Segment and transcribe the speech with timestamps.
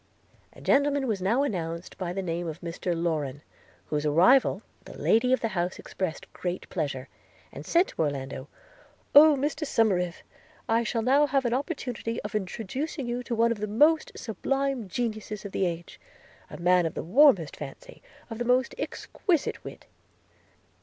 [0.53, 3.41] A gentleman was now announced by the name of Mr Lorrain, at
[3.85, 7.07] whose arrival the lady of the house expressed great pleasure;
[7.51, 8.47] and said to Orlando,
[9.13, 10.23] 'Oh, Mr Somerive!
[10.67, 14.87] I shall now have an opportunity of introducing you to one of the most sublime
[14.89, 15.99] geniuses of the age–
[16.49, 19.85] a man of the warmest fancy, of the most exquisite wit.'